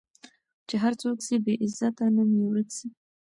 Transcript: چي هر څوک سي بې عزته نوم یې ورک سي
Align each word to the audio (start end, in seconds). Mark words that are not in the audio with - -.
چي 0.67 0.75
هر 0.83 0.93
څوک 1.01 1.17
سي 1.27 1.35
بې 1.43 1.53
عزته 1.63 2.05
نوم 2.15 2.29
یې 2.37 2.43
ورک 2.47 2.69
سي 2.77 2.87